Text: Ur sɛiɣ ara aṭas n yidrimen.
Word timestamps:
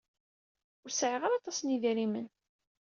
Ur 0.83 0.89
sɛiɣ 0.91 1.21
ara 1.23 1.37
aṭas 1.39 1.57
n 1.61 1.71
yidrimen. 1.73 2.27